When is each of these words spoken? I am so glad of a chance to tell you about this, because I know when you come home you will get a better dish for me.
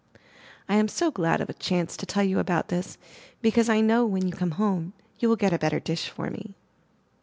I 0.67 0.77
am 0.77 0.87
so 0.87 1.11
glad 1.11 1.41
of 1.41 1.49
a 1.51 1.53
chance 1.53 1.95
to 1.97 2.07
tell 2.07 2.23
you 2.23 2.39
about 2.39 2.69
this, 2.69 2.97
because 3.43 3.69
I 3.69 3.81
know 3.81 4.03
when 4.03 4.25
you 4.27 4.33
come 4.33 4.49
home 4.57 4.93
you 5.19 5.29
will 5.29 5.35
get 5.35 5.53
a 5.53 5.59
better 5.59 5.79
dish 5.79 6.09
for 6.09 6.31
me. 6.31 6.55